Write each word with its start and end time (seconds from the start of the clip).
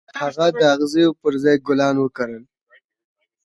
هغه 0.21 0.45
د 0.59 0.61
اغزيو 0.73 1.17
پر 1.21 1.33
ځای 1.43 1.55
ګلان 1.67 1.95
وکرل. 1.99 2.43